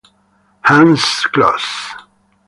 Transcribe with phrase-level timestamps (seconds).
[0.63, 1.93] Hans Kloss